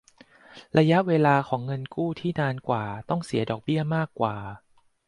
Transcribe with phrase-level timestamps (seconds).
[0.77, 4.35] ระยะเวลาของเงินกู้ที่นานกว่าต้องเสียดอกเบี้ยมากกว่า